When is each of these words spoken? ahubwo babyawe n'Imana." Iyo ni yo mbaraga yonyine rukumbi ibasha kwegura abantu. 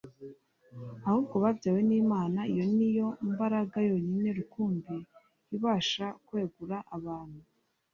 ahubwo 1.07 1.35
babyawe 1.43 1.81
n'Imana." 1.89 2.39
Iyo 2.51 2.65
ni 2.75 2.89
yo 2.97 3.07
mbaraga 3.31 3.77
yonyine 3.89 4.29
rukumbi 4.37 4.95
ibasha 5.55 6.07
kwegura 6.25 6.77
abantu. 6.97 7.41